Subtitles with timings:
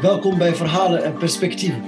[0.00, 1.82] Welkom bij Verhalen en Perspectieven.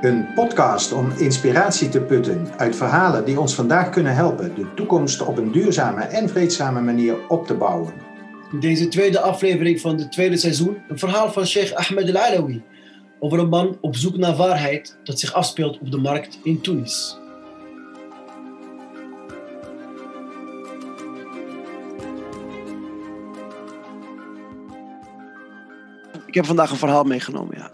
[0.00, 5.22] Een podcast om inspiratie te putten uit verhalen die ons vandaag kunnen helpen de toekomst
[5.22, 7.92] op een duurzame en vreedzame manier op te bouwen.
[8.52, 12.62] In deze tweede aflevering van het tweede seizoen een verhaal van Sheikh Ahmed Al-Alawi
[13.18, 17.19] over een man op zoek naar waarheid dat zich afspeelt op de markt in Tunis.
[26.30, 27.70] Ik heb vandaag een verhaal meegenomen, ja.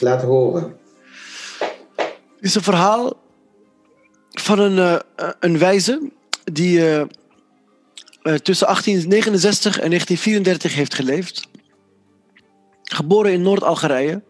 [0.00, 0.78] Laat horen.
[2.06, 3.16] Het is een verhaal
[4.30, 6.10] van een, uh, een wijze
[6.44, 7.04] die uh, uh,
[8.22, 11.48] tussen 1869 en 1934 heeft geleefd.
[12.82, 14.22] Geboren in Noord-Algerije.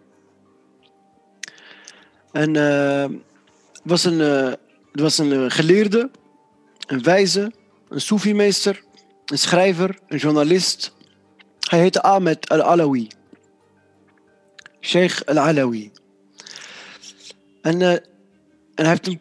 [2.33, 2.53] En
[3.85, 4.57] was een,
[4.93, 6.11] was een geleerde,
[6.87, 7.53] een wijze,
[7.89, 8.83] een soefiemeester,
[9.25, 10.97] een schrijver, een journalist.
[11.69, 13.09] Hij heette Ahmed Al-Alawi.
[14.81, 15.93] Sheikh Al-Alawi.
[17.63, 18.03] En, uh, en
[18.75, 19.21] hij heeft een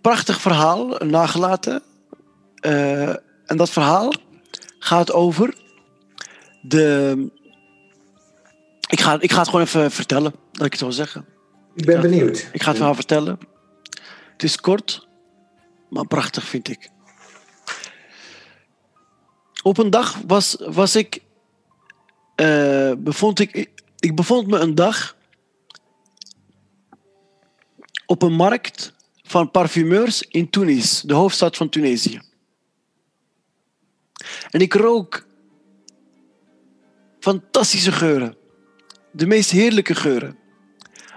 [0.00, 1.82] prachtig verhaal nagelaten.
[2.60, 3.08] Uh,
[3.46, 4.12] en dat verhaal
[4.78, 5.54] gaat over
[6.62, 7.16] de.
[8.88, 11.24] Ik ga, ik ga het gewoon even vertellen, dat ik het zo zeggen.
[11.74, 12.48] Ik ben benieuwd.
[12.52, 13.38] Ik ga het verhaal vertellen.
[14.32, 15.08] Het is kort,
[15.88, 16.90] maar prachtig vind ik.
[19.64, 21.22] Op een dag was, was ik,
[22.36, 23.70] uh, bevond ik.
[23.98, 25.16] Ik bevond me een dag
[28.06, 32.20] op een markt van parfumeurs in Tunis, de hoofdstad van Tunesië.
[34.50, 35.26] En ik rook
[37.20, 38.36] fantastische geuren,
[39.12, 40.38] de meest heerlijke geuren,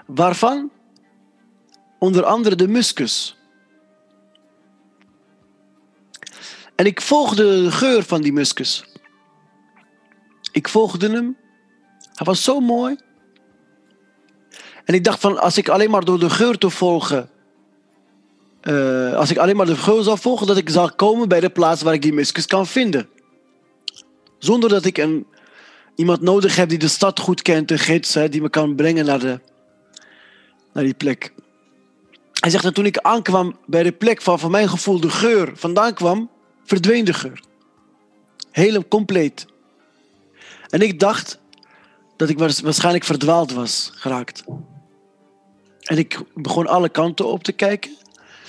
[0.06, 0.72] waarvan
[2.00, 3.37] onder andere de muskus.
[6.78, 8.86] En ik volgde de geur van die muskus.
[10.52, 11.38] Ik volgde hem.
[12.14, 12.95] Hij was zo mooi.
[14.85, 17.29] En ik dacht van, als ik alleen maar door de geur te volgen,
[18.62, 21.50] uh, als ik alleen maar de geur zou volgen, dat ik zal komen bij de
[21.50, 23.09] plaats waar ik die muskus kan vinden.
[24.38, 25.28] Zonder dat ik een,
[25.96, 29.06] iemand nodig heb die de stad goed kent, een gids, hè, die me kan brengen
[29.06, 29.40] naar, de,
[30.73, 31.34] naar die plek.
[32.34, 35.52] Hij zegt dat toen ik aankwam bij de plek waar van mijn gevoel de geur
[35.56, 36.29] vandaan kwam,
[36.67, 37.41] verdween de geur.
[38.51, 39.45] Helemaal compleet.
[40.69, 41.39] En ik dacht
[42.16, 44.44] dat ik waarschijnlijk verdwaald was geraakt.
[45.81, 47.91] En ik begon alle kanten op te kijken.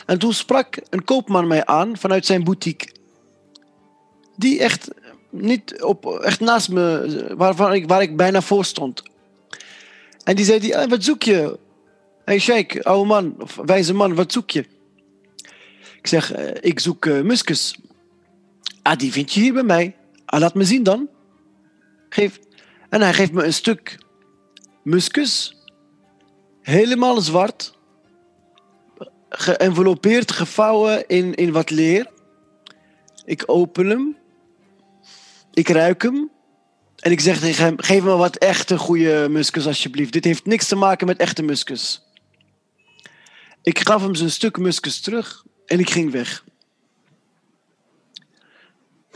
[0.07, 2.91] En toen sprak een koopman mij aan vanuit zijn boutique.
[4.37, 4.89] Die echt,
[5.31, 9.03] niet op, echt naast me, waarvan ik, waar ik bijna voor stond.
[10.25, 11.59] En die zei, die, wat zoek je?
[12.25, 14.65] Hey sheik, oude man, of wijze man, wat zoek je?
[15.99, 17.79] Ik zeg, ik zoek uh, muskus.
[18.89, 19.97] Ah, die vind je hier bij mij.
[20.25, 21.09] Ah, laat me zien dan.
[22.09, 22.39] Geef.
[22.89, 23.99] En hij geeft me een stuk
[24.83, 25.57] muskus.
[26.63, 27.79] Helemaal zwart.
[29.29, 32.11] Geënvelopeerd, gevouwen in, in wat leer.
[33.25, 34.17] Ik open hem.
[35.53, 36.31] Ik ruik hem.
[36.97, 40.13] En ik zeg tegen hem: geef me wat echte goede muskus alsjeblieft.
[40.13, 42.03] Dit heeft niks te maken met echte muskus.
[43.63, 46.45] Ik gaf hem zijn stuk muskus terug en ik ging weg.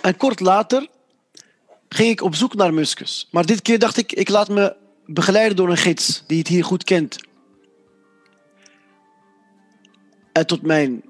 [0.03, 0.89] En kort later
[1.89, 3.29] ging ik op zoek naar muskus.
[3.31, 4.77] Maar dit keer dacht ik, ik laat me
[5.07, 7.19] begeleiden door een gids die het hier goed kent.
[10.33, 11.03] En tot mijn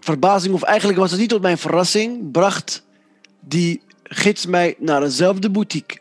[0.00, 2.84] verbazing, of eigenlijk was het niet tot mijn verrassing, bracht
[3.40, 5.98] die gids mij naar dezelfde boutique.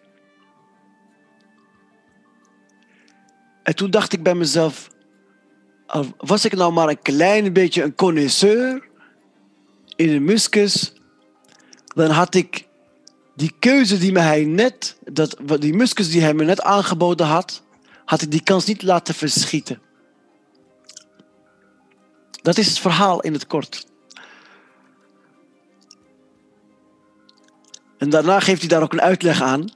[3.63, 4.89] En toen dacht ik bij mezelf,
[6.17, 8.84] was ik nou maar een klein beetje een connoisseur
[9.95, 10.93] in een muskus,
[11.95, 12.67] dan had ik
[13.35, 17.63] die keuze die me hij net, dat, die muskus die hij me net aangeboden had,
[18.05, 19.81] had ik die kans niet laten verschieten.
[22.41, 23.87] Dat is het verhaal in het kort.
[27.97, 29.69] En daarna geeft hij daar ook een uitleg aan.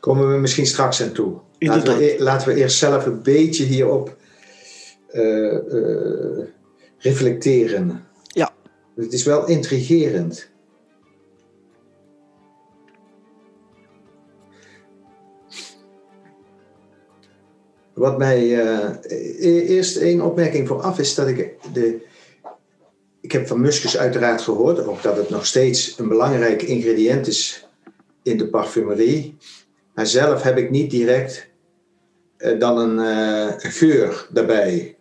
[0.00, 1.40] Komen we misschien straks aan toe.
[1.58, 4.16] Laten we, e- laten we, eerst zelf een beetje hierop
[5.12, 6.44] uh, uh,
[6.98, 8.06] reflecteren.
[8.98, 9.04] Ja.
[9.04, 10.48] Het is wel intrigerend.
[17.94, 18.88] Wat mij uh,
[19.70, 22.06] eerst één opmerking vooraf is dat ik de.
[23.20, 27.68] Ik heb van muskus uiteraard gehoord, ook dat het nog steeds een belangrijk ingrediënt is
[28.22, 29.36] in de parfumerie.
[29.94, 31.48] Maar zelf heb ik niet direct
[32.38, 34.97] uh, dan een uh, geur daarbij.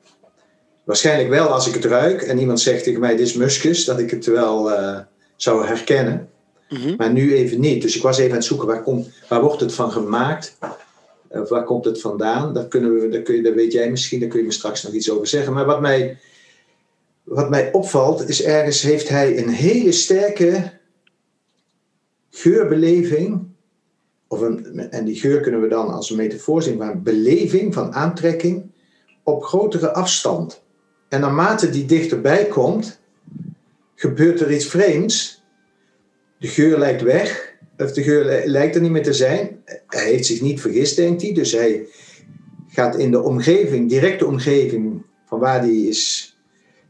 [0.87, 3.99] Waarschijnlijk wel als ik het ruik en iemand zegt tegen mij: Dit is muskus, dat
[3.99, 4.71] ik het wel
[5.35, 6.29] zou herkennen.
[6.69, 6.95] Mhm.
[6.97, 7.81] Maar nu even niet.
[7.81, 10.57] Dus ik was even aan het zoeken waar, komt, waar wordt het van gemaakt?
[11.29, 12.53] Of waar komt het vandaan?
[12.53, 14.83] Dat, kunnen we, dat, kun je, dat weet jij misschien, daar kun je me straks
[14.83, 15.53] nog iets over zeggen.
[15.53, 16.17] Maar wat mij,
[17.23, 20.71] wat mij opvalt, is ergens heeft hij een hele sterke
[22.29, 23.45] geurbeleving.
[24.27, 27.73] Of een, en die geur kunnen we dan als een metafoor zien, maar een beleving
[27.73, 28.71] van aantrekking
[29.23, 30.65] op grotere afstand.
[31.09, 32.99] En naarmate die dichterbij komt,
[33.95, 35.43] gebeurt er iets vreemds.
[36.39, 39.63] De geur lijkt weg, of de geur li- lijkt er niet meer te zijn.
[39.87, 41.33] Hij heeft zich niet vergist, denkt hij.
[41.33, 41.87] Dus hij
[42.67, 46.31] gaat in de omgeving, directe omgeving van waar hij is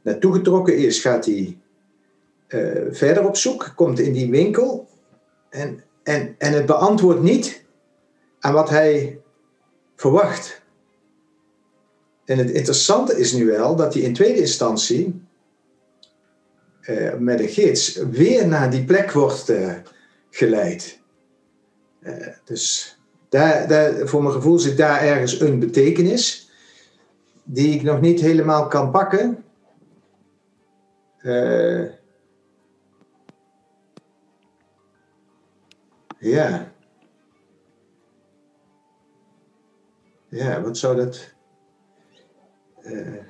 [0.02, 1.58] naartoe getrokken is, gaat hij
[2.48, 3.72] eh, verder op zoek.
[3.76, 4.88] Komt in die winkel
[5.50, 7.64] en, en, en het beantwoordt niet
[8.40, 9.20] aan wat hij
[9.96, 10.62] verwacht.
[12.28, 15.22] En het interessante is nu wel dat hij in tweede instantie
[16.82, 19.74] eh, met een gids weer naar die plek wordt eh,
[20.30, 21.00] geleid.
[22.00, 22.98] Eh, dus
[23.30, 26.50] daar, daar, voor mijn gevoel zit daar ergens een betekenis
[27.44, 29.44] die ik nog niet helemaal kan pakken.
[36.20, 36.72] Ja.
[40.30, 41.36] Ja, wat zou dat.
[42.88, 43.24] Eh,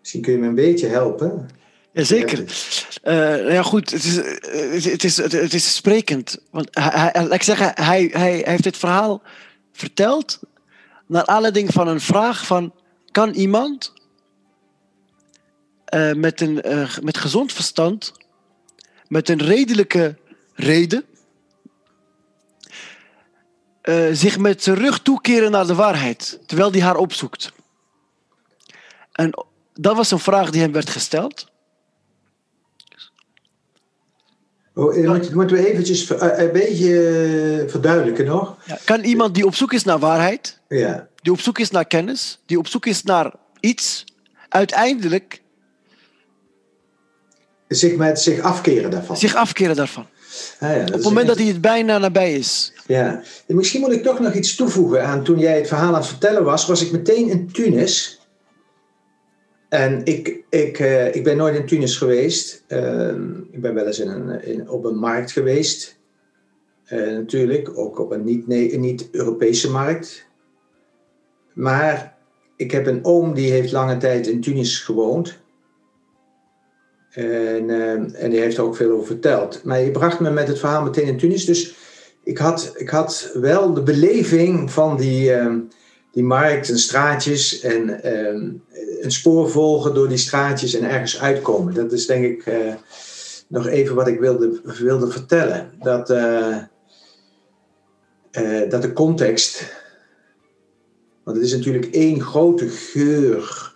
[0.00, 1.48] misschien kun je me een beetje helpen.
[1.92, 2.44] Jazeker.
[3.02, 6.38] Eh nou ja, goed, het is, eh, het, is, het, is sprekend.
[6.50, 9.22] Want hij, laat ik zeggen, hij, hij, heeft dit verhaal
[9.72, 10.40] verteld
[11.06, 12.74] naar aanleiding van een vraag van...
[13.10, 13.92] Kan iemand
[15.84, 18.12] eh, met, een, eh, met gezond verstand,
[19.08, 20.18] met een redelijke
[20.54, 21.04] reden...
[23.80, 27.52] eh, zich met zijn rug toekeren naar de waarheid, terwijl hij haar opzoekt?
[29.16, 29.30] En
[29.74, 31.46] dat was een vraag die hem werd gesteld.
[34.74, 37.08] Oh, moet- moeten we eventjes eh, een beetje
[37.64, 38.56] eh, verduidelijken nog?
[38.66, 41.08] Ja, kan iemand die op zoek is naar waarheid, Ja.
[41.22, 44.04] die op zoek is naar kennis, die op zoek is naar iets,
[44.48, 45.42] uiteindelijk
[47.68, 49.16] Zich, met, zich afkeren daarvan.
[49.16, 50.06] zich afkeren daarvan?
[50.60, 52.72] Ah, ja, Op het moment dat hij het bijna nabij is.
[52.86, 55.94] Ja, en misschien moet ik toch nog iets toevoegen aan toen jij het verhaal aan
[55.94, 58.15] het vertellen was, was ik meteen in Tunis.
[59.68, 62.64] En ik, ik, eh, ik ben nooit in Tunis geweest.
[62.66, 65.98] Ehm, ik ben wel eens in een, in, op een markt geweest.
[66.84, 68.46] Eh, natuurlijk, ook op een niet-
[68.78, 70.26] niet-Europese markt.
[71.52, 72.16] Maar
[72.56, 75.38] ik heb een oom die heeft lange tijd in Tunis gewoond.
[77.10, 79.64] En, eh, en die heeft er ook veel over verteld.
[79.64, 81.44] Maar je bracht me met het verhaal meteen in Tunis.
[81.44, 81.76] Dus
[82.24, 85.58] ik had, ik had wel de beleving van die, ehm,
[86.16, 87.60] die markt en straatjes.
[87.60, 88.52] En ehm,
[89.00, 91.74] een spoor volgen door die straatjes en ergens uitkomen.
[91.74, 92.74] Dat is denk ik eh,
[93.48, 95.72] nog even wat ik wilde, wilde vertellen.
[95.78, 96.56] Dat, eh,
[98.30, 99.74] eh, dat de context.
[101.24, 103.74] Want het is natuurlijk één grote geur.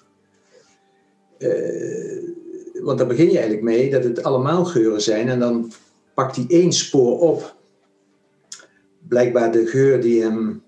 [2.82, 5.28] Want daar begin je eigenlijk mee dat het allemaal geuren zijn.
[5.28, 5.72] En dan
[6.14, 7.56] pakt hij één spoor op.
[9.08, 10.62] Blijkbaar de geur die hem.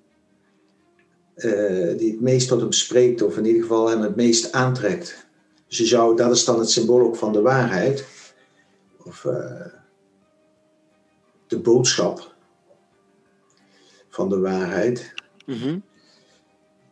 [1.35, 5.27] Eh, die het meest tot hem spreekt, of in ieder geval hem het meest aantrekt.
[5.69, 8.05] Dus je zou, dat is dan het symbool ook van de waarheid.
[9.05, 9.67] Of eh,
[11.47, 12.35] de boodschap
[14.09, 15.15] van de waarheid.
[15.47, 15.79] Mhm.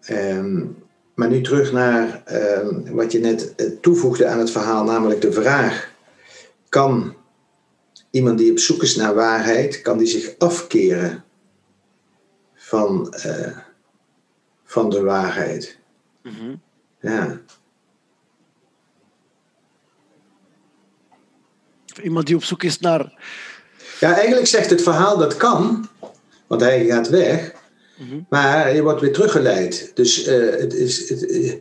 [0.00, 0.66] Ehm,
[1.14, 5.32] maar nu terug naar ehm, wat je net eh, toevoegde aan het verhaal, namelijk de
[5.32, 5.92] vraag:
[6.68, 7.16] kan
[8.11, 11.25] iemand die op zoek is naar waarheid, kan die zich afkeren
[12.54, 13.14] van,
[14.71, 15.79] van de waarheid?
[16.23, 16.55] Mhm.
[17.00, 17.41] Ja,
[22.03, 23.12] Iemand die op zoek is naar.
[24.00, 25.89] ja eigenlijk zegt het verhaal dat kan,
[26.47, 27.53] want hij gaat weg,
[27.99, 28.21] Mhm.
[28.29, 29.91] maar je wordt weer teruggeleid.
[29.95, 31.55] Dus eh, het is, het, eh,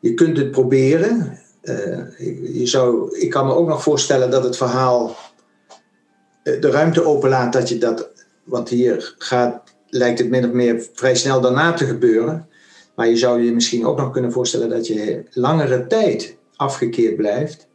[0.00, 1.38] je kunt het proberen.
[1.60, 5.16] Eh, je je zou, ik kan me ook nog voorstellen dat het verhaal
[6.42, 8.10] de ruimte openlaat dat je dat.
[8.44, 12.48] Want hier gaat, lijkt het min of meer vrij snel daarna te gebeuren.
[12.94, 17.68] Maar je zou je misschien ook nog kunnen voorstellen dat je langere tijd afgekeerd blijft.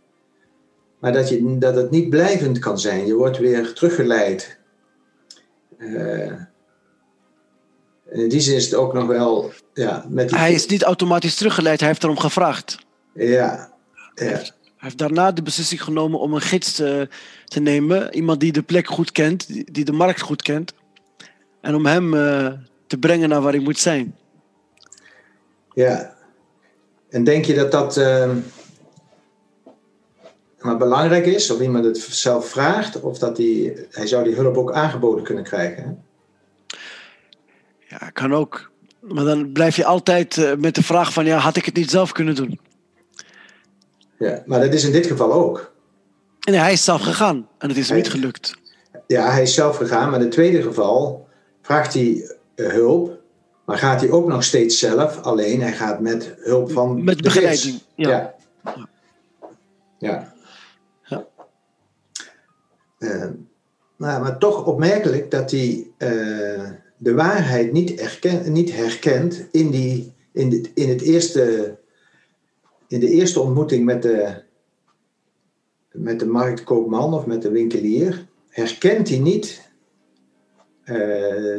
[1.00, 3.06] Maar dat, je, dat het niet blijvend kan zijn.
[3.06, 4.60] Je wordt weer teruggeleid.
[5.78, 6.34] Eh,
[8.12, 9.52] in die zin is het ook nog wel.
[9.74, 12.78] Ja, met die, Hij is niet automatisch teruggeleid, hij heeft erom gevraagd.
[13.14, 13.74] ja,
[14.16, 17.10] ja, Hij heeft daarna de beslissing genomen om een gids te,
[17.46, 18.16] te nemen.
[18.16, 20.74] Iemand die de plek goed kent, die, die de markt goed kent.
[21.62, 22.52] En om hem eh,
[22.88, 24.16] te brengen naar waar hij moet zijn.
[25.74, 26.18] Ja.
[27.10, 27.98] En denk je dat dat.
[27.98, 28.38] ehm,
[30.60, 34.58] maar belangrijk is, of iemand het zelf vraagt, of dat hij, hij zou die hulp
[34.58, 35.84] ook aangeboden kunnen krijgen.
[35.84, 35.92] Hè?
[37.98, 38.72] Ja, kan ook.
[39.00, 41.90] Maar dan blijf je altijd eh, met de vraag van, ja, had ik het niet
[41.90, 42.60] zelf kunnen doen?
[44.18, 45.72] Ja, maar dat is in dit geval ook.
[46.40, 48.56] En hij is zelf gegaan en het is Hij- niet gelukt.
[49.08, 51.28] Ja, hij is zelf gegaan, maar in het tweede geval
[51.62, 53.19] vraagt hij eh, hulp,
[53.70, 57.24] maar gaat hij ook nog steeds zelf, alleen hij gaat met hulp van Met de
[57.24, 58.10] begeleiding, ja.
[58.10, 58.36] Ja.
[59.98, 60.34] ja.
[61.06, 61.28] Ja.
[62.98, 63.30] Eh,
[63.96, 70.50] maar, maar toch opmerkelijk dat hij eh, de waarheid niet, niet herkent in, die, in,
[70.50, 71.78] dit, in, het eerste,
[72.88, 74.42] in de eerste ontmoeting met de,
[75.92, 78.28] met de marktkoopman of met de winkelier.
[78.50, 79.69] Herkent hij niet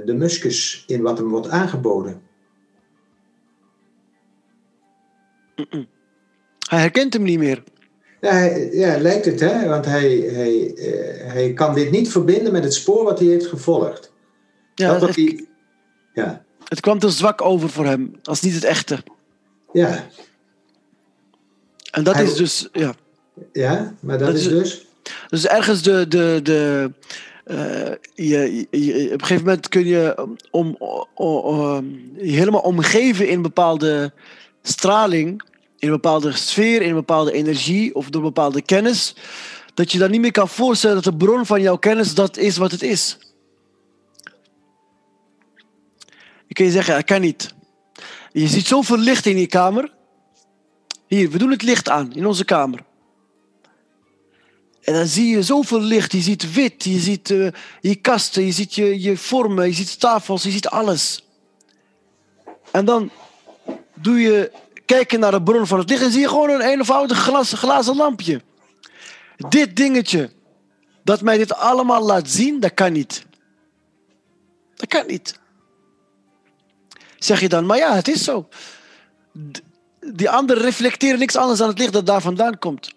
[0.05, 2.23] de muskus in wat hem wordt aangeboden.
[6.69, 7.63] Hij herkent hem niet meer.
[8.21, 9.69] Ja, hij- ja, lijkt het, hè?
[9.69, 13.47] Want hij, hij, eh, hij kan dit niet verbinden met het spoor wat hij heeft
[13.47, 14.13] gevolgd.
[14.75, 15.47] Ja, dat het, hij,
[16.15, 18.99] ja, het kwam te zwak over voor hem, als niet het echte.
[19.73, 20.07] ja,
[21.91, 22.95] En dat Hij- is dus, ja.
[23.53, 24.87] ja, maar dat, Dat is dus.
[25.29, 26.09] Dus ergens de.
[26.09, 27.09] de, de eh,
[28.15, 32.61] je, je- op een gegeven moment kun je um, om, o- o- um, je helemaal
[32.61, 34.13] omgeven in bepaalde
[34.63, 35.43] straling,
[35.79, 39.15] in een bepaalde sfeer, in een bepaalde energie of door bepaalde kennis,
[39.75, 42.57] dat je dan niet meer kan voorstellen dat de bron van jouw kennis dat is
[42.57, 43.19] wat het is.
[46.47, 47.55] Je kun je zeggen, dat kan niet.
[48.33, 49.93] Je ziet zoveel licht in je kamer.
[51.07, 52.85] Hier, we doen het licht aan in onze kamer.
[54.81, 56.13] En dan zie je zoveel licht.
[56.13, 57.49] Je ziet wit, je ziet eh,
[57.81, 61.25] je kasten, je ziet je, je vormen, je ziet tafels, je ziet alles.
[62.71, 63.11] En dan
[63.95, 64.53] doe je
[64.85, 67.97] kijken naar de bron van het licht en zie je gewoon een eenvoudig glas, glazen
[67.97, 68.41] lampje.
[69.49, 70.31] Dit dingetje,
[71.05, 73.27] dat mij dit allemaal laat zien, dat kan niet.
[74.75, 75.39] Dat kan niet.
[77.19, 78.49] Zeg je dan, maar ja, het is zo.
[80.15, 82.95] Die anderen reflecteren niks anders dan het licht dat daar vandaan komt.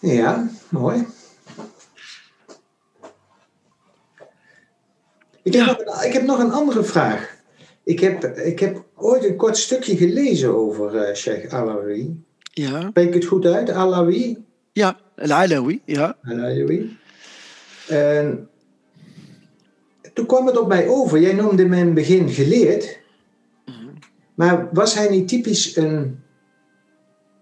[0.00, 1.06] Ja, mooi.
[5.42, 5.66] Ik heb, Ja.
[5.66, 7.36] nog, een- ik heb nog een andere vraag.
[7.84, 12.22] Ik heb, ik heb ooit een kort stukje gelezen over eh Sheikh Alawi.
[12.52, 12.88] Ja.
[12.88, 13.70] Spreek ik het goed uit?
[13.70, 14.44] Alawi?
[14.72, 16.16] Ja, Al-Alawi, ja.
[16.22, 16.96] Alawi.
[17.88, 18.48] En
[20.12, 21.20] toen kwam het op mij over.
[21.20, 22.98] Jij noemde me in het begin geleerd.
[24.34, 26.22] Maar was hij niet typisch een,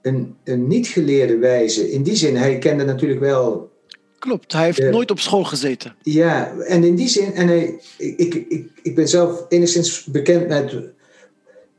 [0.07, 1.91] een, een niet geleerde wijze?
[1.91, 3.75] In die zin, hij kende natuurlijk wel
[4.19, 5.95] Klopt, hij heeft nooit op school gezeten.
[6.03, 10.49] Ja, en in die zin, en hij, ik, ik, ik, ik ben zelf enigszins bekend
[10.49, 10.75] met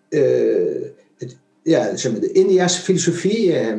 [0.10, 0.22] eh,
[1.17, 3.53] het, ja, zeg maar de Indiase filosofie.
[3.53, 3.77] eh,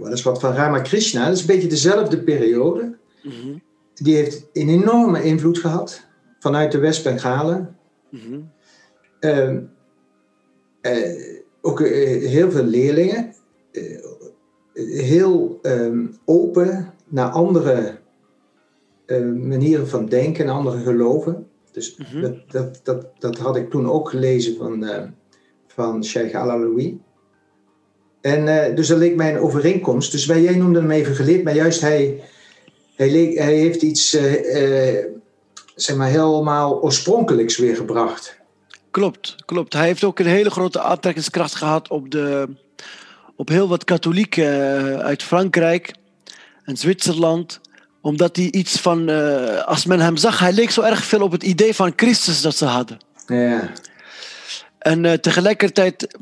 [0.00, 2.96] dat is wat van Ramakrishna, dat is een beetje dezelfde periode.
[3.22, 3.56] Mhm,
[3.94, 6.06] Die heeft een enorme invloed gehad
[6.38, 7.76] vanuit de West-Bengalen.
[10.80, 13.34] eh, ook eh, heel veel leerlingen.
[13.72, 13.82] eh,
[15.00, 17.98] heel ehm, open naar andere
[19.06, 21.46] eh, manieren van denken en andere geloven.
[21.72, 22.20] Dus Mhm.
[22.20, 25.04] dat, dat, dat, dat had ik toen ook gelezen van, eh,
[25.66, 27.00] van Sheikh Al-Alawi.
[28.20, 30.12] En dus dat leek mij een overeenkomst.
[30.12, 32.20] Dus wij, jij noemde hem even geleerd, maar juist hij,
[32.96, 34.10] hij, leek, hij heeft iets
[35.74, 38.37] zeg maar helemaal oorspronkelijks weer gebracht.
[38.90, 39.72] Klopt, klopt.
[39.72, 42.48] Hij heeft ook een hele grote aantrekkingskracht gehad op, de,
[43.36, 45.94] op heel wat katholieken eh, uit Frankrijk
[46.64, 47.60] en Zwitserland.
[48.00, 51.32] Omdat hij iets van, eh, als men hem zag, hij leek zo erg veel op
[51.32, 52.98] het idee van Christus dat ze hadden.
[53.26, 53.70] Ja.
[54.78, 56.18] En eh, tegelijkertijd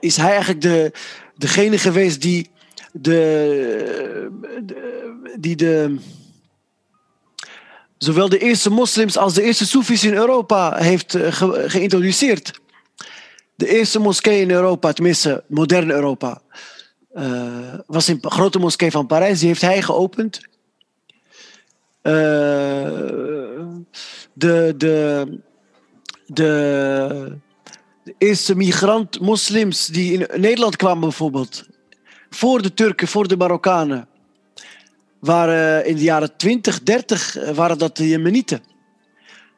[0.00, 0.92] is hij eigenlijk de,
[1.36, 2.50] degene geweest die
[2.92, 4.28] de,
[4.62, 5.96] de- die de
[7.98, 12.60] zowel de eerste moslims als de eerste soefis in Europa heeft eh, ge- geïntroduceerd.
[13.54, 16.40] De eerste moskee in Europa, tenminste moderne Europa,
[17.14, 19.38] eh, was de grote moskee van Parijs.
[19.38, 20.40] Die heeft hij geopend.
[22.02, 22.12] Eh,
[24.32, 25.26] de, de,
[26.26, 27.36] de,
[28.04, 31.64] de eerste migrant-moslims die in Nederland kwamen bijvoorbeeld.
[32.30, 34.08] Voor de Turken, voor de Marokkanen.
[35.26, 38.62] Waren in de jaren 20, 30 eh, waren dat de Jemenieten.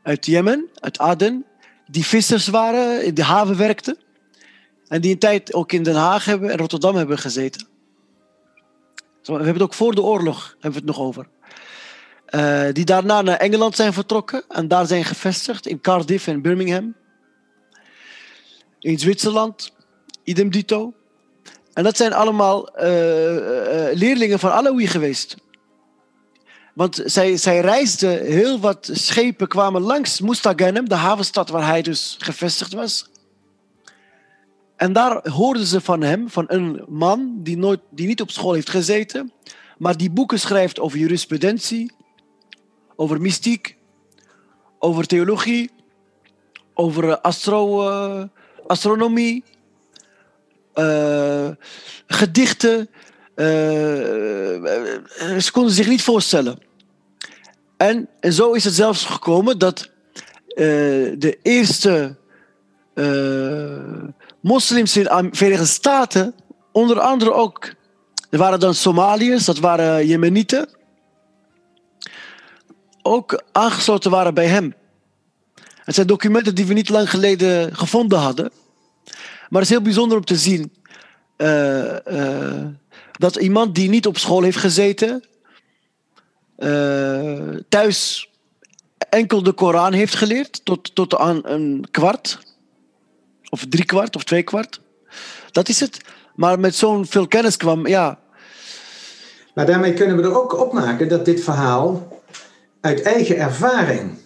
[0.02, 1.44] Uit Jemen, uit Aden.
[1.86, 3.98] Die vissers waren, in de haven werkten.
[4.88, 7.66] En die een tijd ook in Den Haag hebben en Rotterdam hebben gezeten.
[9.22, 11.28] We hebben het ook voor de oorlog hebben we het nog over.
[12.26, 16.94] Eh, die daarna naar Engeland zijn vertrokken en daar zijn gevestigd in Cardiff en Birmingham.
[18.78, 19.72] in Zwitserland,
[20.24, 20.94] idem dito.
[21.72, 25.36] En dat zijn allemaal eh, eh, leerlingen van Alawi geweest.
[26.78, 32.16] Want zij, zij reisden, heel wat schepen kwamen langs Mustaganem, de havenstad waar hij dus
[32.18, 33.10] gevestigd was.
[34.76, 38.52] En daar hoorden ze van hem, van een man die, nooit, die niet op school
[38.52, 39.32] heeft gezeten,
[39.78, 41.92] maar die boeken schrijft over jurisprudentie,
[42.96, 43.76] over mystiek,
[44.78, 45.70] over theologie,
[46.74, 48.24] over astro, uh,
[48.66, 49.44] astronomie,
[50.74, 51.48] uh,
[52.06, 52.88] gedichten.
[55.38, 56.66] Ze konden zich niet voorstellen.
[57.78, 59.90] En, zo is het zelfs gekomen dat
[61.18, 62.16] de eerste
[64.40, 66.34] moslims in de Verenigde Staten,
[66.72, 67.74] onder andere ook,
[68.30, 70.68] er waren dan Somaliërs, dat waren Jemenieten,
[73.02, 74.74] ook aangesloten waren bij hem.
[75.84, 78.50] Het zijn documenten die we niet lang geleden gevonden hadden.
[79.48, 80.72] Maar het is heel bijzonder om te zien
[81.36, 81.96] uh,
[83.12, 85.24] dat iemand die niet op school heeft gezeten,
[87.68, 88.28] thuis
[89.08, 92.38] enkel de Koran heeft geleerd tot, tot aan een kwart,
[93.50, 94.80] of drie kwart of twee kwart.
[95.50, 96.00] Dat is het.
[96.34, 98.18] Maar met zo'n veel kennis kwam, ja.
[99.54, 102.22] Maar daarmee kunnen we er ook opmaken dat dit verhaal
[102.80, 104.18] uit eigen ervaring.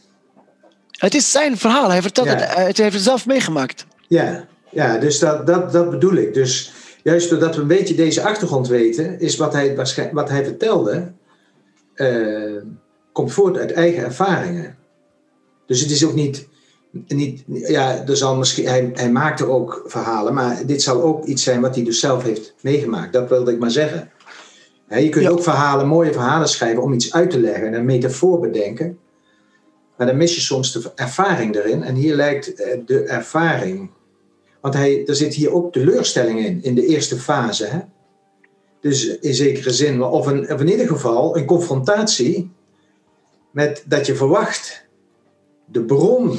[0.91, 1.91] Het is zijn verhaal.
[1.91, 3.87] Hij vertelt het, het heeft het zelf meegemaakt.
[4.09, 6.35] Ja, ja dus dat, dat, dat bedoel ik.
[6.35, 6.73] Dus
[7.03, 9.77] juist doordat we een beetje deze achtergrond weten, is wat hij,
[10.13, 11.13] wat hij vertelde,
[11.97, 12.63] uh,
[13.13, 14.77] komt voort uit eigen ervaringen.
[15.67, 16.49] Dus het is ook niet,
[17.07, 21.25] niet ja, er zal misschien, hij, hij maakt er ook verhalen, maar dit zal ook
[21.25, 23.13] iets zijn wat hij dus zelf heeft meegemaakt.
[23.13, 24.13] Dat wilde ik maar zeggen
[25.01, 28.41] je kunt ook verhalen, mooie verhalen schrijven om iets uit te leggen en een metafoor
[28.41, 28.99] bedenken.
[29.97, 31.83] Maar dan mis je soms de ervaring erin.
[31.83, 33.91] En hier lijkt eh, de ervaring.
[34.61, 37.67] Want hij, er zit hier ook teleurstelling in, in de eerste fase.
[37.67, 37.79] Hè?
[38.83, 42.51] Dus in zekere zin, of, een, of in ieder geval een confrontatie
[43.51, 44.87] met dat je verwacht
[45.65, 46.39] de bron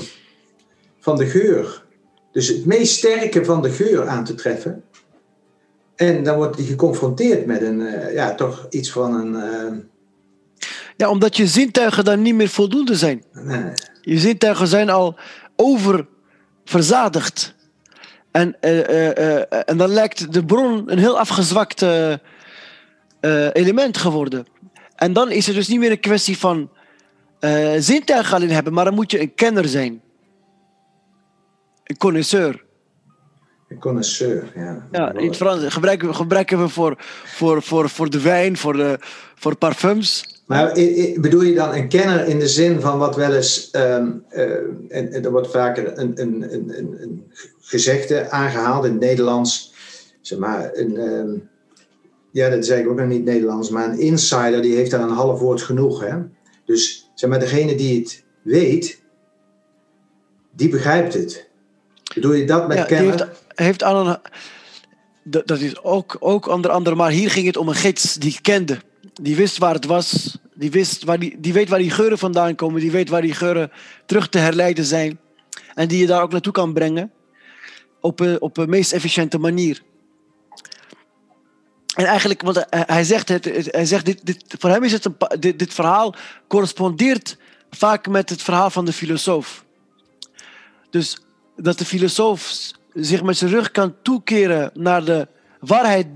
[0.99, 1.83] van de geur.
[2.31, 4.83] Dus het meest sterke van de geur aan te treffen.
[5.95, 9.33] En dan wordt hij geconfronteerd met een, uh, ja, toch iets van een.
[9.33, 9.71] Uh...
[10.97, 13.23] Ja, omdat je zintuigen dan niet meer voldoende zijn.
[13.31, 13.71] Nee.
[14.01, 15.15] Je zintuigen zijn al
[15.55, 17.55] oververzadigd.
[18.31, 21.85] En, uh, en dan lijkt de bron een heel afgezwakt
[23.53, 24.45] element geworden.
[24.95, 26.69] En dan is het dus niet meer een kwestie van
[27.77, 30.01] zintuigen alleen hebben, maar dan moet je een kenner zijn.
[31.83, 32.63] Een connoisseur.
[33.67, 34.87] Een connoisseur, ja.
[34.91, 38.99] Ja, in het Frans gebruiken, gebruiken we voor, voor, voor, voor de wijn, voor, de,
[39.35, 40.41] voor parfums.
[40.45, 40.73] Maar
[41.15, 44.41] bedoel je dan een kenner in de zin van wat wel eens, um, uh,
[44.87, 47.31] en, en er wordt vaker een, een, een, een,
[47.61, 49.73] gezegde aangehaald in het Nederlands,
[50.21, 51.49] zeg maar, een, um,
[52.33, 55.09] ja, dat zeg ik ook nog niet Nederlands, maar een insider die heeft daar een
[55.09, 56.01] half woord genoeg.
[56.01, 56.17] Hè?
[56.65, 59.01] Dus zeg maar, degene die het weet,
[60.51, 61.49] die begrijpt het.
[62.13, 63.29] Bedoel je dat met ja, kenner?
[63.55, 64.17] heeft een.
[65.23, 68.77] Dat is ook, ook onder andere, maar hier ging het om een gids die kende.
[69.21, 70.37] Die wist waar het was.
[70.53, 72.81] Die, wist waar die, die weet waar die geuren vandaan komen.
[72.81, 73.71] Die weet waar die geuren
[74.05, 75.19] terug te herleiden zijn.
[75.73, 77.11] En die je daar ook naartoe kan brengen.
[77.99, 79.81] Op een, op een meest efficiënte manier.
[81.95, 85.15] En eigenlijk, want hij zegt, het, hij zegt dit, dit, voor hem is het een,
[85.39, 86.15] dit, dit verhaal
[86.47, 87.37] correspondeert
[87.69, 89.63] vaak met het verhaal van de filosoof.
[90.89, 91.17] Dus
[91.55, 95.27] dat de filosoof zich met zijn rug kan toekeren naar de
[95.59, 96.07] waarheid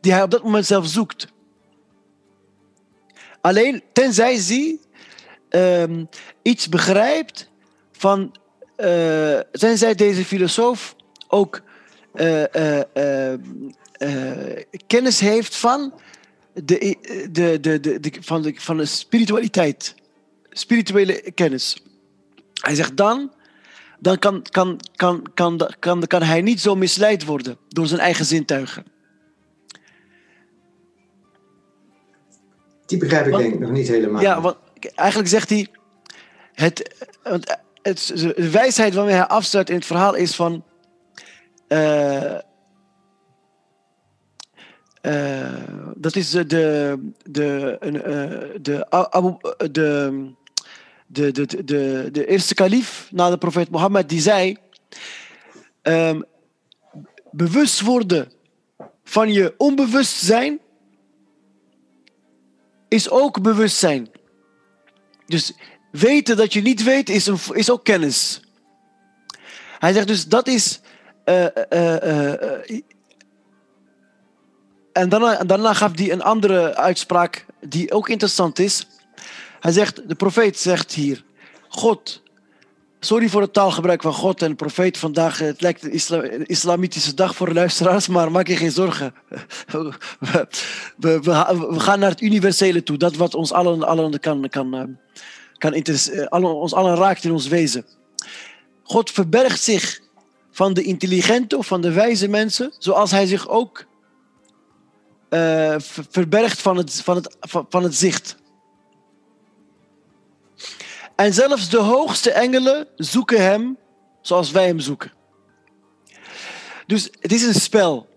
[0.00, 1.26] die hij op dat moment zelf zoekt.
[3.40, 4.78] Alleen tenzij hij
[5.50, 6.04] uh,
[6.42, 7.50] iets begrijpt
[7.92, 8.36] van,
[8.76, 10.96] uh, tenzij deze filosoof
[11.28, 11.60] ook
[12.14, 12.42] uh,
[14.86, 15.94] kennis heeft van
[16.52, 16.96] de,
[17.30, 19.94] de, de, de, de, van, de, van de spiritualiteit,
[20.50, 21.82] spirituele kennis.
[22.54, 23.34] Hij zegt dan
[23.98, 28.24] dan kan, kan, kan, kan, kan, kan hij niet zo misleid worden door zijn eigen
[28.24, 28.84] zintuigen.
[32.86, 34.22] Die begrijp ik denk ik nog niet helemaal.
[34.22, 34.56] Ja, want
[34.94, 35.66] eigenlijk zegt hij...
[36.52, 40.64] Het, het, het, de wijsheid waarmee hij afsluit in het verhaal is van...
[41.68, 42.38] Uh,
[45.06, 45.52] uh,
[45.96, 46.98] dat is de, de,
[47.30, 48.86] de, uh, de,
[49.58, 50.34] de, de
[51.06, 51.32] de,
[51.64, 54.56] de, de, eerste kalif na de profeet Mohammed, die zei:
[55.82, 56.24] um,
[57.30, 58.32] bewust worden
[59.04, 60.60] van je onbewustzijn
[62.88, 64.08] is ook bewustzijn.
[65.26, 65.52] Dus
[65.90, 68.40] weten dat je niet weet is, een, is ook kennis.
[69.78, 70.80] Hij zegt dus dat is
[71.24, 72.80] eh, eh, eh, eh,
[74.96, 78.86] en daarna, en daarna gaf hij een andere uitspraak die ook interessant is.
[79.60, 81.24] Hij zegt, de profeet zegt hier,
[81.68, 82.22] God,
[83.00, 85.38] sorry voor het taalgebruik van God en profeet vandaag.
[85.38, 89.14] Het lijkt een isla- een islamitische dag voor luisteraars, maar maak je geen zorgen.
[90.96, 91.18] We,
[91.78, 94.82] gaan naar het universele toe, dat wat ons allen, allen kan, kan, eh,
[95.56, 97.84] kan eh, allen, ons allen raakt in ons wezen.
[98.82, 100.00] God verbergt zich
[100.50, 103.86] van de intelligente of van de wijze mensen, zoals hij zich ook
[105.28, 108.36] eh, ver- verbergt van het, van, het, van, van het zicht.
[111.16, 113.78] En zelfs de hoogste engelen zoeken hem
[114.20, 115.12] zoals wij hem zoeken.
[116.86, 118.08] Dus het is een spel.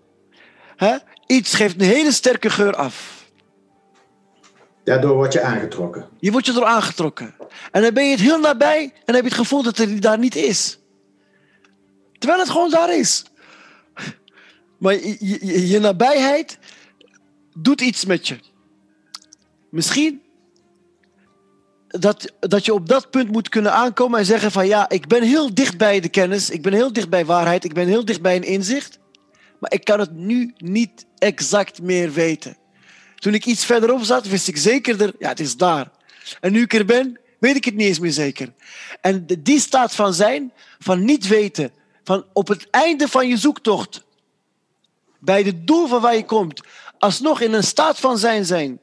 [0.76, 0.98] Hè?
[1.26, 3.28] Iets geeft een hele sterke geur af.
[4.84, 6.10] Daardoor word je aangetrokken.
[6.20, 7.36] Je wordt je door aangetrokken.
[7.72, 10.18] En dan ben je het heel nabij en heb je het gevoel dat het daar
[10.18, 10.80] niet is.
[12.18, 13.24] Terwijl het gewoon daar is.
[14.78, 16.59] Maar je, je, je nabijheid
[17.58, 18.40] doet iets met je.
[19.70, 20.22] Misschien
[21.88, 25.24] dat, dat je op dat punt moet kunnen aankomen en zeggen van ja, ik ben
[25.24, 28.22] heel dicht bij de kennis, ik ben heel dicht bij waarheid, ik ben heel dicht
[28.22, 29.00] bij een inzicht,
[29.60, 32.58] maar ik kan het nu niet exact meer weten.
[33.16, 35.92] Toen ik iets verderop zat, wist ik zekerder, ja, het is daar.
[36.42, 38.54] En nu ik er ben, weet ik het niet eens meer zeker.
[39.02, 41.72] En die staat van zijn, van niet weten,
[42.04, 44.04] van op het einde van je zoektocht,
[45.20, 46.62] bij het doel van waar je komt,
[47.00, 48.80] alsnog in een staat van zijn zijn,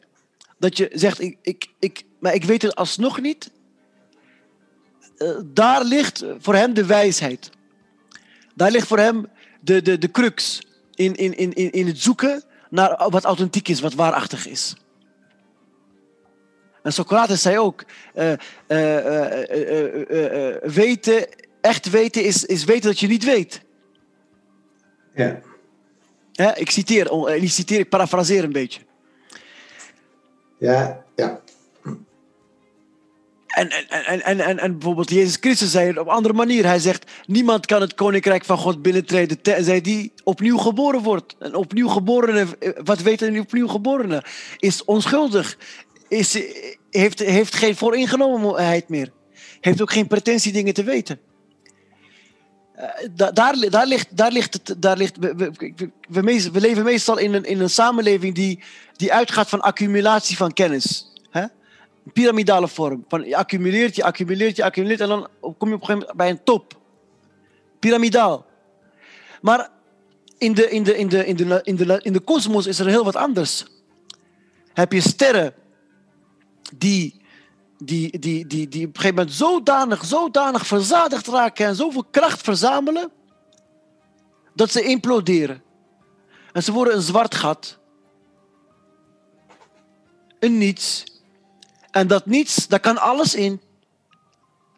[0.59, 3.50] dat je zegt, ik, ik, ik, maar ik weet het alsnog niet.
[5.16, 7.50] Eh, daar ligt voor hem de wijsheid.
[8.55, 9.26] Daar ligt voor hem
[9.61, 13.94] de, de, de crux in, in, in, in het zoeken naar wat authentiek is, wat
[13.94, 14.76] waarachtig is.
[16.83, 18.33] En Socrates zei ook, eh,
[18.66, 21.29] eh, weten,
[21.61, 23.61] echt weten is, is weten dat je niet weet.
[25.14, 25.40] Ja.
[26.37, 28.81] Hè, ik citeer, eh, niet citeer, ik parafraseer een beetje.
[30.59, 31.40] Ja, ja.
[33.46, 36.66] En, en, en, en, en, en bijvoorbeeld Jezus Christus zei het op een andere manier.
[36.66, 41.37] Hij zegt, niemand kan het koninkrijk van God binnentreden tenzij die opnieuw geboren wordt.
[41.38, 42.46] Een opnieuw geborene,
[42.85, 44.25] wat weet een opnieuw geborene?
[44.57, 45.59] Is onschuldig.
[46.09, 46.42] Is,
[46.90, 49.12] heeft, heeft geen vooringenomenheid meer.
[49.61, 51.20] Heeft ook geen pretentie dingen te weten.
[52.76, 54.82] Eh, da- daar, daar ligt, daar ligt het.
[54.82, 58.62] Daar ligt, we, we, we, leven meestal in een, in een samenleving die,
[58.96, 61.12] die uitgaat van accumulatie van kennis.
[61.30, 61.44] Hè?
[62.12, 63.04] Piramidale vorm.
[63.08, 66.16] Van je accumuleert, je accumuleert, je accumuleert en dan kom je op een gegeven moment
[66.16, 66.78] bij een top.
[67.78, 68.46] Piramidaal.
[69.40, 69.68] Maar
[70.38, 72.86] in de, in de, in de, in de, in de, in de kosmos is er
[72.86, 73.64] heel wat anders.
[74.72, 75.54] Heb je sterren
[76.76, 77.20] die,
[77.78, 82.42] die, die, die, die op een gegeven moment zodanig, zodanig verzadigd raken en zoveel kracht
[82.42, 83.10] verzamelen,
[84.54, 85.62] dat ze imploderen.
[86.52, 87.78] En ze worden een zwart gat.
[90.38, 91.04] Een niets.
[91.90, 93.60] En dat niets, daar kan alles in.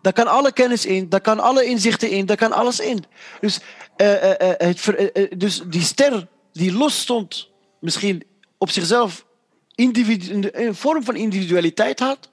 [0.03, 3.05] Daar kan alle kennis in, daar kan alle inzichten in, daar kan alles in.
[3.41, 3.61] Dus,
[3.97, 7.49] eh, eh, eh, dus die ster die los stond,
[7.81, 8.25] misschien
[8.59, 9.27] op zichzelf
[9.75, 12.31] een vorm van individualiteit had,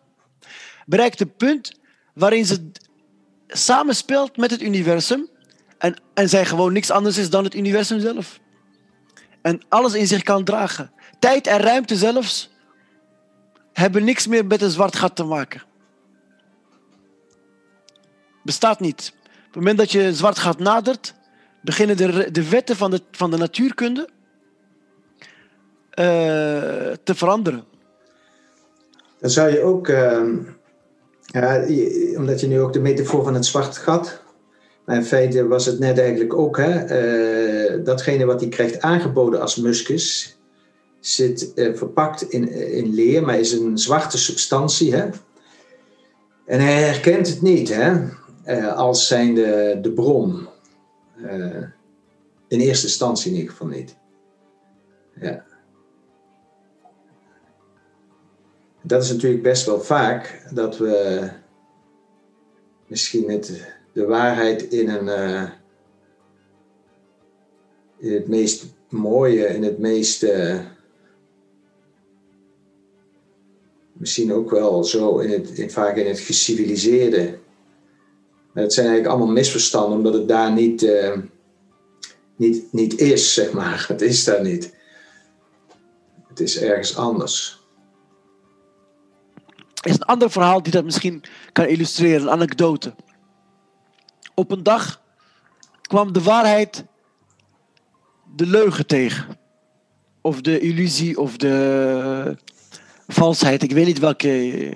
[0.86, 1.80] bereikt een punt
[2.14, 2.72] waarin ze
[3.48, 5.30] samenspeelt met het universum
[5.78, 8.40] en, en zij gewoon niks anders is dan het universum zelf.
[9.42, 10.92] En alles in zich kan dragen.
[11.20, 12.54] Tijd en ruimte zelfs
[13.74, 15.62] hebben niks meer met een zwart gat te maken.
[18.44, 19.14] Bestaat niet.
[19.26, 21.14] Op het moment dat je een zwart gat nadert,
[21.62, 24.10] beginnen de, de wetten van de, van de natuurkunde
[25.90, 26.06] eh,
[27.04, 27.64] te veranderen.
[29.20, 30.38] Dan zou je ook, ehm,
[31.26, 31.66] ja,
[32.18, 34.22] omdat je nu ook de metafoor van het zwart gat,
[34.86, 39.42] maar in feite was het net eigenlijk ook, hè, eh, datgene wat hij krijgt aangeboden
[39.42, 40.38] als muskus,
[41.00, 44.96] zit eh, verpakt in, in leer, maar is een zwarte substantie.
[44.96, 45.10] Hè?
[46.46, 48.08] En hij herkent het niet hè,
[48.44, 50.48] eh, als zijnde de bron.
[51.24, 51.64] Eh,
[52.48, 53.96] in eerste instantie in ieder geval niet.
[55.22, 55.46] Ja.
[58.86, 61.30] Dat is natuurlijk best wel vaak dat we
[62.88, 65.50] misschien het, de waarheid in, een, eh,
[67.98, 70.24] in het meest mooie, in het meest.
[70.24, 70.60] eh,
[73.94, 77.38] misschien ook wel zo in het, in, vaak in het geciviliseerde.
[78.54, 81.18] Dat zijn eigenlijk allemaal misverstanden, omdat het daar niet, eh,
[82.36, 83.86] niet, niet is, zeg maar.
[83.90, 84.76] Het is daar niet.
[86.28, 87.65] Het is ergens anders.
[89.86, 92.96] Is een ander verhaal die dat misschien kan illustreren, een anekdote.
[94.34, 95.02] Op een dag
[95.82, 96.86] kwam de waarheid
[98.36, 99.38] de leugen tegen.
[100.22, 102.38] Of de illusie of de
[103.08, 103.64] valsheid.
[103.64, 104.74] Ik weet niet welke.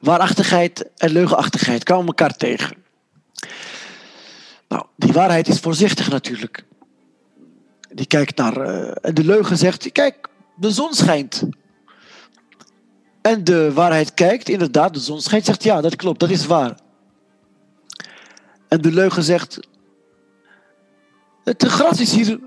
[0.00, 2.76] Waarachtigheid en leugenachtigheid komen elkaar tegen.
[4.68, 6.64] Nou, die waarheid is voorzichtig natuurlijk.
[7.90, 8.56] Die kijkt naar.
[8.56, 11.42] Uh, en de leugen zegt: kijk, de zon schijnt.
[13.26, 16.74] En de waarheid kijkt, inderdaad, de zon schijnt, zegt ja, dat klopt, dat is waar.
[18.68, 19.58] En de leugen zegt:
[21.44, 22.40] Het gras is hier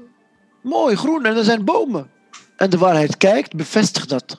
[0.62, 2.10] mooi groen en er zijn bomen.
[2.56, 4.36] En de waarheid kijkt, bevestigt dat.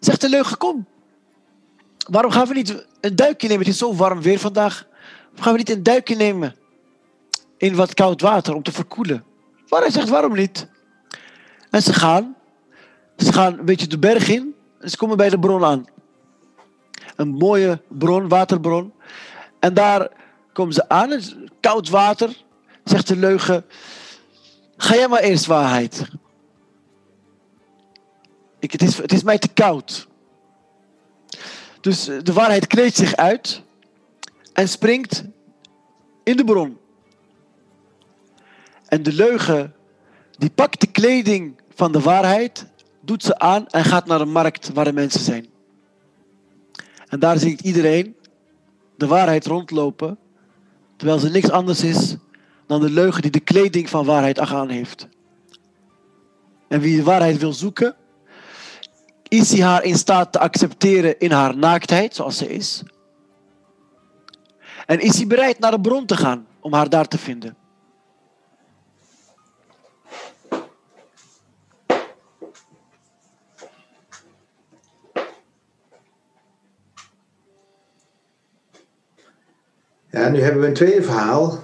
[0.00, 0.86] Zegt de leugen: Kom,
[2.10, 3.64] waarom gaan we niet een duikje nemen?
[3.64, 4.86] Het is zo warm weer vandaag.
[5.24, 6.56] Waarom gaan we niet een duikje nemen
[7.56, 9.24] in wat koud water om te verkoelen?
[9.68, 10.68] Waarheid zegt: Waarom niet?
[11.70, 12.36] En ze gaan.
[13.16, 14.53] Ze gaan een beetje de berg in.
[14.84, 15.86] Ze komen bij de bron aan.
[17.16, 18.92] Een mooie bron, waterbron.
[19.60, 20.08] En daar
[20.52, 21.20] komen ze aan.
[21.60, 22.44] Koud water.
[22.84, 23.64] Zegt de leugen.
[24.76, 26.08] Ga jij maar eerst waarheid.
[28.58, 30.08] Ik, het, is, het is mij te koud.
[31.80, 33.62] Dus de waarheid kleedt zich uit.
[34.52, 35.24] En springt
[36.22, 36.78] in de bron.
[38.88, 39.74] En de leugen
[40.38, 42.66] die pakt de kleding van de waarheid,
[43.04, 45.46] doet ze aan en gaat naar een markt waar de mensen zijn.
[47.08, 48.16] En daar ziet iedereen
[48.96, 50.18] de waarheid rondlopen,
[50.96, 52.16] terwijl ze niks anders is
[52.66, 55.08] dan de leugen die de kleding van waarheid aan heeft.
[56.68, 57.96] En wie de waarheid wil zoeken,
[59.28, 62.82] is hij haar in staat te accepteren in haar naaktheid, zoals ze is?
[64.86, 67.56] En is hij bereid naar de bron te gaan om haar daar te vinden?
[80.14, 81.58] Ja, nu hebben we een tweede verhaal.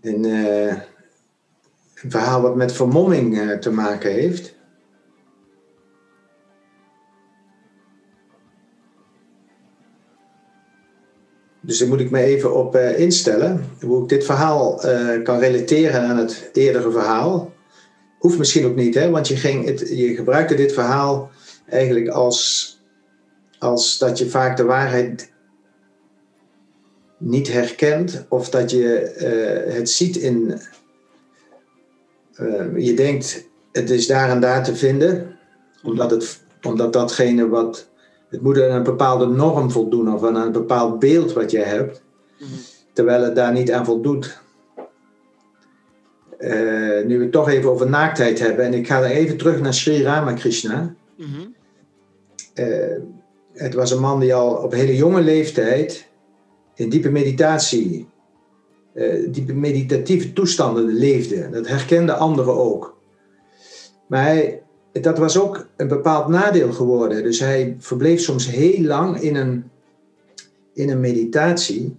[0.00, 0.66] Een, uh,
[2.02, 4.54] een verhaal wat met vermomming uh, te maken heeft.
[11.60, 13.64] Dus daar moet ik me even op uh, instellen.
[13.80, 14.74] Hoe ik dit verhaal
[15.22, 17.52] kan relateren aan het eerdere verhaal.
[18.18, 19.10] Hoeft misschien ook niet, hè?
[19.10, 21.30] want je, ging het, je gebruikte dit verhaal
[21.68, 22.74] eigenlijk als,
[23.58, 25.29] als dat je vaak de waarheid
[27.20, 29.14] niet herkent of dat je
[29.66, 30.60] uh, het ziet in.
[32.40, 35.38] Uh, je denkt, het is daar en daar te vinden,
[35.82, 37.88] omdat, het, omdat datgene wat.
[38.28, 42.02] Het moet aan een bepaalde norm voldoen of aan een bepaald beeld wat je hebt,
[42.38, 42.58] mm -hmm.
[42.92, 44.40] terwijl het daar niet aan voldoet.
[46.38, 49.60] Uh, nu we het toch even over naaktheid hebben, en ik ga er even terug
[49.60, 50.94] naar Sri Ramakrishna.
[51.16, 51.54] Mm -hmm.
[53.52, 56.09] het was een man die al op hele jonge leeftijd
[56.80, 58.08] in diepe meditatie,
[58.94, 61.50] uh, diepe meditatieve toestanden leefde.
[61.50, 62.98] Dat herkenden anderen ook.
[64.06, 64.58] Maar
[64.92, 67.22] dat was ook een bepaald nadeel geworden.
[67.22, 69.70] Dus hij verbleef soms heel lang in een,
[70.74, 71.96] in een meditatie.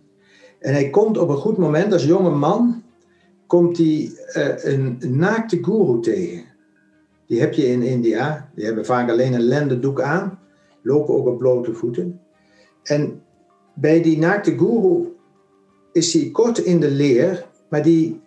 [0.59, 2.83] En hij komt op een goed moment, als jonge man,
[3.47, 4.11] komt hij
[4.61, 6.43] een, een naakte guru tegen.
[7.27, 8.51] Die heb je in India.
[8.55, 10.39] Die hebben vaak alleen een lendendoek aan.
[10.81, 12.19] Lopen ook op blote voeten.
[12.83, 13.21] En
[13.73, 15.15] bij die naakte guru
[15.91, 18.21] is hij kort in de leer, maar die,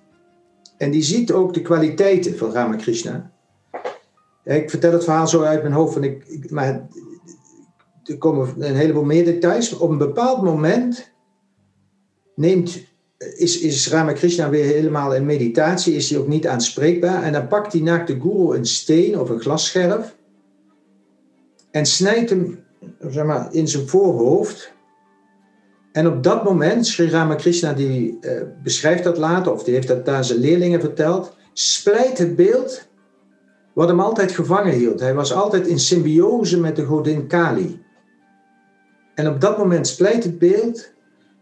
[0.76, 3.32] en die ziet ook de kwaliteiten van Ramakrishna.
[4.44, 6.88] Ik vertel het verhaal zo uit mijn hoofd, ik, maar
[8.04, 9.76] er komen een heleboel meer details.
[9.76, 11.12] Op een bepaald moment
[12.34, 12.86] neemt,
[13.18, 17.22] is, is Ramakrishna weer helemaal in meditatie, is hij ook niet aanspreekbaar.
[17.22, 20.16] En dan pakt die naakte guru een steen of een glasscherf
[21.70, 22.64] en snijdt hem
[23.00, 24.73] zeg maar, in zijn voorhoofd
[25.94, 30.08] en op dat moment, Sri Ramakrishna die uh, beschrijft dat later, of die heeft dat
[30.08, 32.88] aan zijn leerlingen verteld, splijt het beeld
[33.72, 35.00] wat hem altijd gevangen hield.
[35.00, 37.82] Hij was altijd in symbiose met de godin Kali.
[39.14, 40.92] En op dat moment splijt het beeld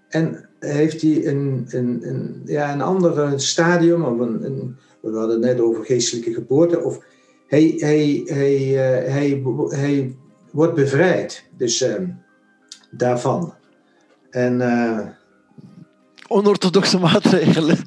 [0.08, 5.44] en heeft hij een, een, een, ja, een ander stadium, of een, we hadden het
[5.44, 7.04] net over geestelijke geboorte, of
[7.46, 10.16] hij, hij, hij, uh, hij, hij
[10.50, 11.44] wordt bevrijd.
[11.56, 11.94] Dus uh,
[12.90, 13.54] daarvan.
[14.32, 14.98] En, uh,
[16.28, 17.78] Onorthodoxe maatregelen.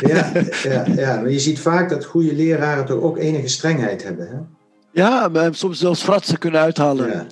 [0.00, 0.32] ja,
[0.62, 4.28] ja, ja, maar je ziet vaak dat goede leraren toch ook enige strengheid hebben.
[4.28, 4.36] Hè?
[5.02, 7.08] Ja, maar soms zelfs fratsen kunnen uithalen.
[7.08, 7.26] Ja.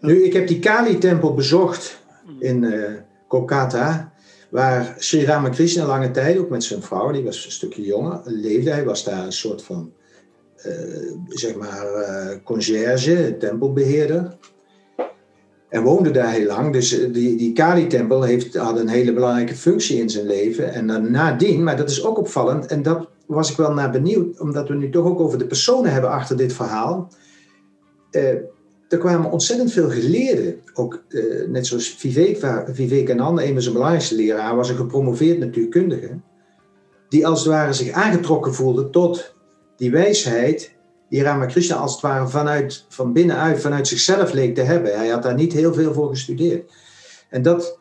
[0.00, 2.00] Nu, ik heb die Kali-tempel bezocht
[2.38, 2.84] in uh,
[3.28, 4.12] Kolkata,
[4.48, 8.70] waar Sri Ramakrishna lange tijd, ook met zijn vrouw, die was een stukje jonger, leefde.
[8.70, 9.92] Hij was daar een soort van,
[10.66, 10.72] uh,
[11.28, 14.36] zeg maar, uh, conciërge, tempelbeheerder.
[15.68, 16.72] En woonde daar heel lang.
[16.72, 20.72] Dus die, die Kali-tempel had een hele belangrijke functie in zijn leven.
[20.72, 24.68] En nadien, maar dat is ook opvallend, en dat was ik wel naar benieuwd, omdat
[24.68, 27.12] we nu toch ook over de personen hebben achter dit verhaal.
[28.10, 28.28] Uh,
[28.88, 30.60] er kwamen ontzettend veel geleerden.
[30.74, 36.20] Ook uh, net zoals Vivek, Vivekananda, een van zijn belangrijkste leraar, was een gepromoveerd natuurkundige.
[37.08, 39.34] Die als het ware zich aangetrokken voelde tot
[39.76, 40.75] die wijsheid
[41.08, 44.96] die Ramakrishna als het ware vanuit, van binnenuit, vanuit zichzelf leek te hebben.
[44.96, 46.72] Hij had daar niet heel veel voor gestudeerd.
[47.28, 47.78] En dat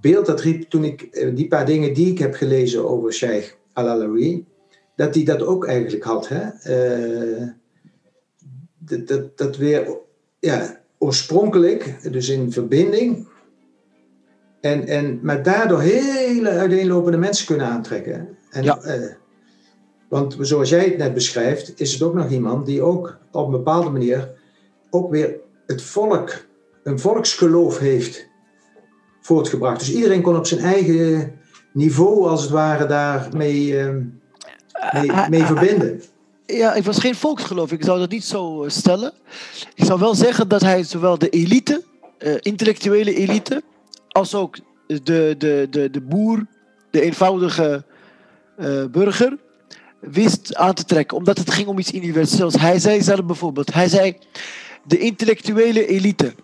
[0.00, 3.54] beeld, dat riep toen ik eh, die paar dingen die ik heb gelezen over Sheikh
[3.72, 4.46] Al-Alawi,
[4.96, 6.28] dat hij dat ook eigenlijk had.
[6.28, 6.42] Hè?
[7.40, 7.48] Uh,
[8.78, 9.98] dat, dat, dat weer
[10.38, 13.28] ja, oorspronkelijk, dus in verbinding.
[14.60, 18.36] En, en, maar daardoor hele uiteenlopende mensen kunnen aantrekken.
[18.50, 18.78] En, ja.
[18.84, 19.12] Uh,
[20.08, 23.50] want zoals jij het net beschrijft, is het ook nog iemand die ook op een
[23.50, 24.30] bepaalde manier
[24.90, 26.46] ook weer het volk,
[26.82, 28.28] een volksgeloof heeft
[29.20, 29.78] voortgebracht.
[29.78, 31.32] Dus iedereen kon op zijn eigen
[31.72, 33.94] niveau, als het ware, daarmee uh,
[34.92, 36.02] mee, mee verbinden.
[36.46, 37.72] Ja, ik was geen volksgeloof.
[37.72, 39.12] Ik zou dat niet zo eh, stellen.
[39.74, 41.84] Ik zou wel zeggen dat hij zowel de elite,
[42.18, 43.62] uh, intellectuele elite,
[44.08, 46.46] als ook de, de, de, de boer,
[46.90, 47.84] de eenvoudige
[48.58, 49.38] uh, burger,
[50.00, 51.16] wist aan te trekken.
[51.16, 52.54] Omdat het ging om iets universeels.
[52.54, 54.16] Hij zei zelf bijvoorbeeld, hij zei
[54.84, 56.34] de intellectuele elite,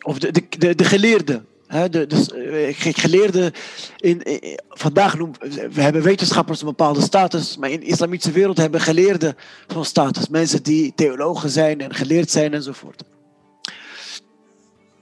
[0.00, 1.46] of de, de, de, de geleerden,
[1.90, 3.52] de, dus, eh, geleerden
[3.96, 4.22] in,
[4.68, 5.38] vandaag noemen
[5.70, 9.36] we hebben wetenschappers een bepaalde status, maar in de islamitische wereld hebben geleerden
[9.72, 10.28] zo'n status.
[10.28, 13.02] Mensen die theologen zijn en geleerd zijn enzovoort.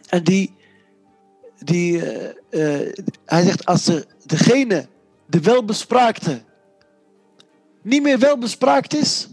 [0.08, 0.54] En die,
[1.58, 2.02] die uh,
[3.24, 4.88] hij zegt, als de, degene,
[5.26, 6.42] de welbespraakte,
[7.88, 9.29] niet meer welbespraakt is,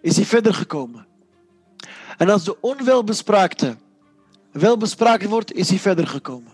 [0.00, 1.06] is hij verder gekomen.
[2.16, 3.76] En als de onwelbespraakte
[4.52, 6.52] wel bespraakt wordt, is hij verder gekomen.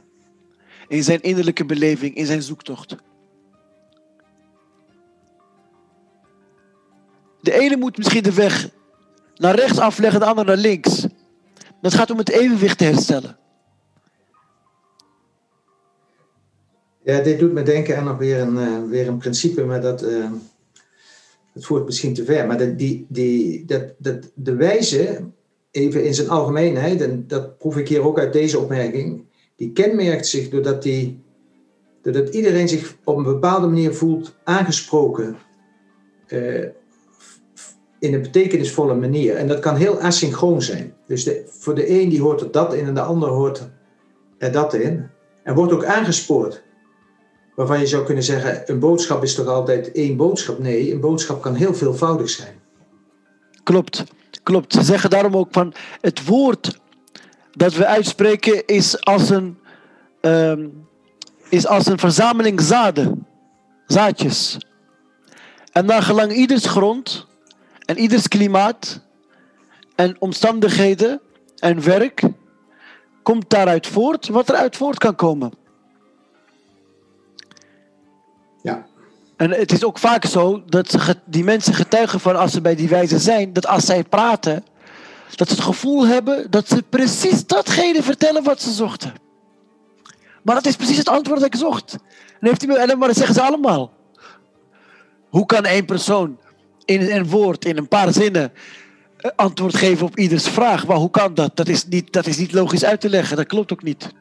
[0.89, 2.97] In zijn innerlijke beleving, in zijn zoektocht.
[7.41, 8.69] De ene moet misschien de weg
[9.35, 11.07] naar rechts afleggen, de andere naar links.
[11.81, 13.37] Dat gaat om het evenwicht te herstellen.
[17.05, 20.01] Ja, dit doet me denken aan nog weer een, uh, weer een principe, maar dat,
[21.55, 22.47] dat voert misschien te ver.
[22.47, 25.21] Maar dat, die, die, dat, dat, de wijze
[25.71, 29.25] even in zijn algemeenheid, en dat proef ik hier ook uit deze opmerking,
[29.57, 31.21] die kenmerkt zich doordat, die,
[32.03, 35.37] doordat iedereen zich op een bepaalde manier voelt aangesproken
[36.29, 36.67] uh,
[37.99, 39.37] in een betekenisvolle manier.
[39.37, 40.95] En dat kan heel asynchroon zijn.
[41.07, 43.71] Dus de, voor de een die hoort er dat in en de ander hoort
[44.39, 45.07] er dat in.
[45.43, 46.63] En wordt ook aangespoord.
[47.55, 50.59] Waarvan je zou kunnen zeggen, een boodschap is toch altijd één boodschap?
[50.59, 52.61] Nee, een boodschap kan heel veelvoudig zijn.
[53.63, 54.05] Klopt.
[54.43, 54.73] Klopt.
[54.73, 56.81] Ze zeggen daarom ook van het woord
[57.51, 59.59] dat we uitspreken is als een,
[60.21, 60.87] um,
[61.49, 63.27] is als een verzameling zaden,
[63.87, 64.59] zaadjes.
[65.73, 67.27] En naar gelang ieders grond
[67.85, 69.01] en ieders klimaat
[69.95, 71.21] en omstandigheden
[71.59, 72.23] en werk
[73.23, 75.53] komt daaruit voort wat er uit voort kan komen.
[79.43, 82.89] En het is ook vaak zo dat die mensen getuigen van als ze bij die
[82.89, 84.65] wijze zijn, dat als zij praten,
[85.35, 89.13] dat ze het gevoel hebben dat ze precies datgene vertellen wat ze zochten.
[90.43, 91.93] Maar dat is precies het antwoord dat ik zocht.
[92.41, 93.93] En, heeft hij, en maar dat zeggen ze allemaal.
[95.29, 96.39] Hoe kan één persoon
[96.85, 98.53] in een woord, in een paar zinnen,
[99.17, 100.87] eh, antwoord geven op ieders vraag?
[100.87, 101.57] Maar hoe kan dat?
[101.57, 103.37] Dat is, niet, dat is niet logisch uit te leggen.
[103.37, 104.13] Dat klopt ook niet.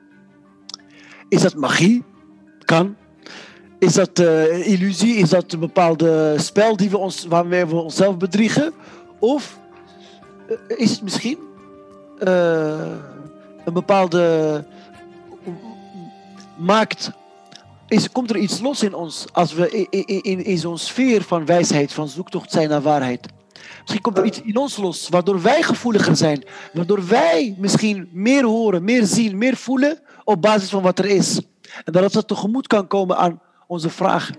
[1.30, 2.04] Is dat magie?
[2.66, 2.96] Kan.
[3.82, 5.16] Is dat uh, illusie?
[5.16, 8.74] Is dat een bepaalde spel die we ons, waarmee we onszelf bedriegen?
[9.20, 9.60] Of
[10.50, 11.38] uh, is het misschien
[12.20, 12.92] uh,
[13.66, 14.66] een bepaalde.
[16.58, 17.12] maakt.
[17.88, 21.46] Is, komt er iets los in ons als we in, in, in zo'n sfeer van
[21.46, 23.28] wijsheid, van zoektocht zijn naar waarheid?
[23.80, 26.44] Misschien komt er iets in ons los waardoor wij gevoeliger zijn.
[26.74, 31.42] Waardoor wij misschien meer horen, meer zien, meer voelen op basis van wat er is.
[31.84, 33.42] En dat het tegemoet kan komen aan
[33.72, 34.36] onze vragen?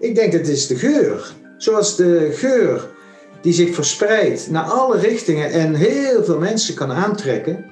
[0.00, 1.32] Ik denk het is de geur.
[1.56, 2.88] Zoals de geur
[3.40, 7.64] die zich verspreidt naar alle richtingen en heel veel mensen kan aantrekken.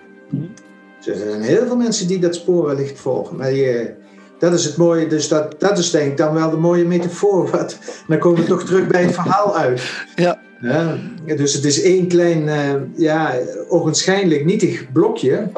[1.04, 3.36] Er zijn heel veel mensen die dat spoor wellicht volgen.
[3.36, 3.94] Maar je,
[4.38, 7.50] dat is het mooie, dus dat, dat is denk ik dan wel de mooie metafoor.
[7.50, 9.82] Wat, dan komen we toch terug bij het verhaal uit.
[10.16, 10.40] Ja.
[10.60, 10.98] ja
[11.36, 13.34] dus het is één klein, uh, ja,
[13.68, 15.48] ogenschijnlijk nietig blokje,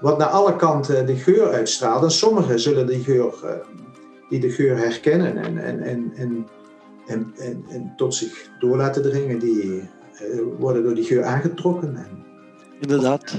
[0.00, 2.02] wat naar alle kanten de geur uitstraalt.
[2.02, 3.50] En sommigen zullen die geur uh,
[4.28, 6.46] die de geur herkennen en, en, en, en,
[7.06, 9.38] en, en, en tot zich door laten dringen.
[9.38, 9.80] Die uh,
[10.58, 11.96] worden door die geur aangetrokken.
[11.96, 12.26] En
[12.80, 13.34] Inderdaad.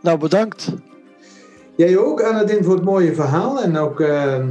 [0.00, 0.72] Nou, bedankt.
[1.76, 3.62] Jij ook, Anadin, voor het mooie verhaal.
[3.62, 4.48] En ook, ehm,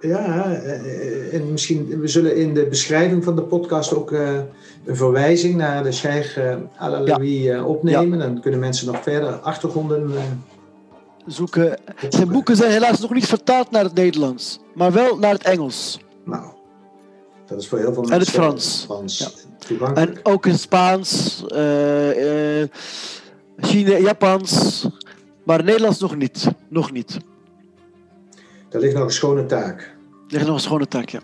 [0.00, 4.38] ja, eh, en misschien, we zullen in de beschrijving van de podcast ook eh,
[4.84, 6.38] een verwijzing naar de Sheikh
[6.78, 8.18] Al-Alawi eh, opnemen.
[8.18, 10.22] Dan kunnen mensen nog verder achtergronden eh,
[11.26, 11.78] Zoeken.
[12.08, 16.00] Zijn boeken zijn helaas nog niet vertaald naar het Nederlands, maar wel naar het Engels.
[16.24, 16.46] Nou,
[17.46, 18.82] dat is voor heel veel En mensen het Frans.
[18.84, 19.94] Frans Ja.
[19.94, 22.68] En ook in Spaans, eh, eh,
[23.56, 24.86] China, Japans,
[25.44, 26.48] maar Nederlands nog niet.
[26.68, 27.18] Nog niet.
[28.68, 29.80] Daar ligt nog een schone taak.
[29.80, 31.20] Er ligt nog een schone taak, ja.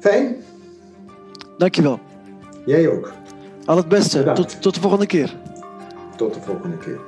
[0.00, 0.44] Fijn,
[1.58, 2.00] Dankjewel.
[2.66, 3.12] jij ook.
[3.64, 4.18] Al het beste.
[4.18, 4.40] Bedankt.
[4.40, 5.36] Tot, tot de volgende keer.
[6.16, 7.00] Tot de volgende keer.